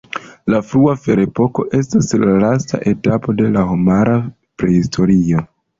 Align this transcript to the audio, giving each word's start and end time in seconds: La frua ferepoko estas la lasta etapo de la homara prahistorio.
La 0.53 0.61
frua 0.69 0.95
ferepoko 1.03 1.67
estas 1.81 2.09
la 2.23 2.33
lasta 2.47 2.81
etapo 2.95 3.39
de 3.43 3.55
la 3.59 3.69
homara 3.75 4.21
prahistorio. 4.63 5.51